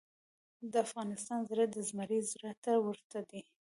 د 0.71 0.73
افغان 0.85 1.09
زړه 1.49 1.65
د 1.69 1.75
زمري 1.89 2.19
زړه 2.31 2.51
ته 2.63 2.71
ورته 2.85 3.19
دی. 3.29 3.41